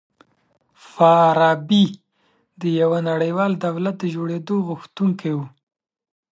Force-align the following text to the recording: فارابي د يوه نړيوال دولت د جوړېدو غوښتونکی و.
فارابي 0.89 1.85
د 2.61 2.63
يوه 2.81 2.99
نړيوال 3.09 3.51
دولت 3.65 3.95
د 3.99 4.05
جوړېدو 4.15 4.55
غوښتونکی 4.67 5.31
و. 5.35 5.39